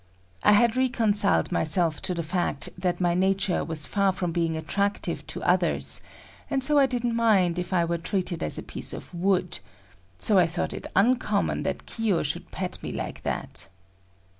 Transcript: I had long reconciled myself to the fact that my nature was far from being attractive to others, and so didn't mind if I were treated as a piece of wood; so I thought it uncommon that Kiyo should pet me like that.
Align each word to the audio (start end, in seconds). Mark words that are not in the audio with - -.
I 0.41 0.53
had 0.53 0.71
long 0.75 0.85
reconciled 0.87 1.51
myself 1.51 2.01
to 2.01 2.15
the 2.15 2.23
fact 2.23 2.69
that 2.75 2.99
my 2.99 3.13
nature 3.13 3.63
was 3.63 3.85
far 3.85 4.11
from 4.11 4.31
being 4.31 4.57
attractive 4.57 5.27
to 5.27 5.43
others, 5.43 6.01
and 6.49 6.63
so 6.63 6.83
didn't 6.87 7.15
mind 7.15 7.59
if 7.59 7.71
I 7.71 7.85
were 7.85 7.99
treated 7.99 8.41
as 8.41 8.57
a 8.57 8.63
piece 8.63 8.93
of 8.93 9.13
wood; 9.13 9.59
so 10.17 10.39
I 10.39 10.47
thought 10.47 10.73
it 10.73 10.87
uncommon 10.95 11.61
that 11.69 11.85
Kiyo 11.85 12.23
should 12.23 12.49
pet 12.49 12.81
me 12.81 12.91
like 12.91 13.21
that. 13.21 13.67